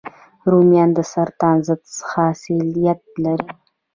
رومیان 0.51 0.89
د 0.97 0.99
سرطان 1.13 1.55
ضد 1.67 1.81
خاصیت 2.09 2.99
لري 3.23 3.49